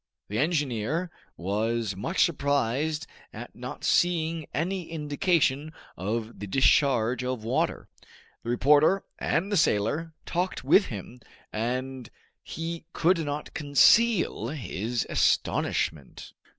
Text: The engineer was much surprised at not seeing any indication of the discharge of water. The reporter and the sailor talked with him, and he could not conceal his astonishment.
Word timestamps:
The 0.29 0.39
engineer 0.39 1.11
was 1.37 1.95
much 1.95 2.25
surprised 2.25 3.05
at 3.31 3.55
not 3.55 3.83
seeing 3.83 4.47
any 4.51 4.89
indication 4.89 5.73
of 5.95 6.39
the 6.39 6.47
discharge 6.47 7.23
of 7.23 7.43
water. 7.43 7.87
The 8.41 8.49
reporter 8.49 9.03
and 9.19 9.51
the 9.51 9.57
sailor 9.57 10.15
talked 10.25 10.63
with 10.63 10.87
him, 10.87 11.21
and 11.53 12.09
he 12.41 12.85
could 12.93 13.19
not 13.19 13.53
conceal 13.53 14.47
his 14.47 15.05
astonishment. 15.07 16.33